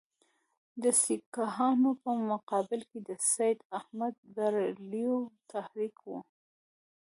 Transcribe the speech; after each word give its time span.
د 0.83 0.85
سیکهانو 1.03 1.91
په 2.03 2.11
مقابل 2.31 2.81
کې 2.89 2.99
د 3.09 3.11
سید 3.31 3.57
احمدبرېلوي 3.79 5.15
تحریک 5.51 5.95
وو. 6.07 6.19